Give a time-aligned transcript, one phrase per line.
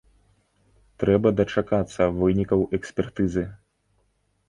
[1.03, 3.49] Трэба дачакацца вынікаў экспертызы.